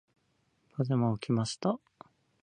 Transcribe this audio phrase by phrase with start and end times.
[0.73, 1.77] パジャマを着ました。